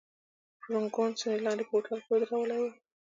فرګوسن 0.63 1.11
یې 1.37 1.43
لاندې 1.45 1.63
په 1.65 1.69
هوټل 1.73 1.99
کې 2.03 2.09
ودرولې 2.11 2.57
وه. 2.61 2.71